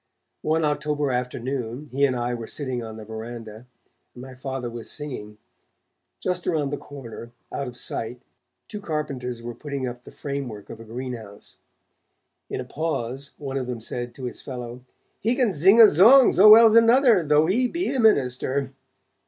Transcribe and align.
One 0.41 0.65
October 0.65 1.11
afternoon 1.11 1.85
he 1.91 2.05
and 2.05 2.15
I 2.15 2.33
were 2.33 2.47
sitting 2.47 2.81
on 2.81 2.97
the 2.97 3.05
verandah, 3.05 3.67
and 4.15 4.23
my 4.23 4.33
Father 4.33 4.67
was 4.67 4.89
singing; 4.89 5.37
just 6.19 6.47
around 6.47 6.71
the 6.71 6.77
corner, 6.77 7.31
out 7.53 7.67
of 7.67 7.77
sight, 7.77 8.19
two 8.67 8.81
carpenters 8.81 9.43
were 9.43 9.53
putting 9.53 9.87
up 9.87 10.01
the 10.01 10.11
framework 10.11 10.71
of 10.71 10.79
a 10.79 10.83
greenhouse. 10.85 11.57
In 12.49 12.59
a 12.59 12.65
pause, 12.65 13.33
one 13.37 13.57
of 13.57 13.67
them 13.67 13.79
said 13.79 14.15
to 14.15 14.23
his 14.23 14.41
fellow: 14.41 14.81
'He 15.19 15.35
can 15.35 15.51
zing 15.53 15.79
a 15.79 15.83
zong, 15.83 16.31
zo 16.31 16.49
well's 16.49 16.73
another, 16.73 17.21
though 17.21 17.45
he 17.45 17.67
be 17.67 17.93
a 17.93 17.99
minister.' 17.99 18.73